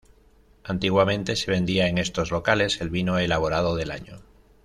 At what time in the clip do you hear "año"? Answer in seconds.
3.91-4.19